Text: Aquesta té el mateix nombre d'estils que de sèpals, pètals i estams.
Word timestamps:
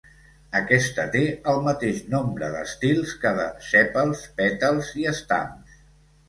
Aquesta 0.59 1.03
té 1.15 1.19
el 1.51 1.59
mateix 1.67 1.99
nombre 2.13 2.49
d'estils 2.55 3.13
que 3.25 3.35
de 3.41 3.45
sèpals, 3.67 4.25
pètals 4.41 4.91
i 5.05 5.07
estams. 5.15 5.79